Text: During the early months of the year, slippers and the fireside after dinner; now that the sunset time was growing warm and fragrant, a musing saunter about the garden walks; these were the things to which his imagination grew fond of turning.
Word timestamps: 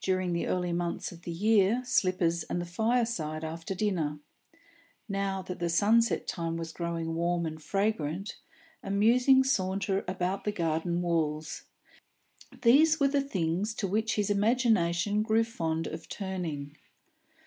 During 0.00 0.32
the 0.32 0.46
early 0.46 0.72
months 0.72 1.12
of 1.12 1.24
the 1.24 1.30
year, 1.30 1.82
slippers 1.84 2.42
and 2.44 2.58
the 2.58 2.64
fireside 2.64 3.44
after 3.44 3.74
dinner; 3.74 4.18
now 5.10 5.42
that 5.42 5.58
the 5.58 5.68
sunset 5.68 6.26
time 6.26 6.56
was 6.56 6.72
growing 6.72 7.14
warm 7.14 7.44
and 7.44 7.62
fragrant, 7.62 8.36
a 8.82 8.90
musing 8.90 9.44
saunter 9.44 10.06
about 10.08 10.44
the 10.44 10.52
garden 10.52 11.02
walks; 11.02 11.66
these 12.62 12.98
were 12.98 13.08
the 13.08 13.20
things 13.20 13.74
to 13.74 13.86
which 13.86 14.14
his 14.14 14.30
imagination 14.30 15.20
grew 15.22 15.44
fond 15.44 15.86
of 15.86 16.08
turning. 16.08 16.74